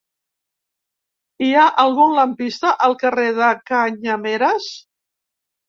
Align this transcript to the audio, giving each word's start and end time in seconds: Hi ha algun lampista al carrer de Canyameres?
Hi 1.47 1.49
ha 1.57 1.65
algun 1.83 2.17
lampista 2.21 2.73
al 2.89 2.97
carrer 3.05 3.29
de 3.43 3.53
Canyameres? 3.75 4.75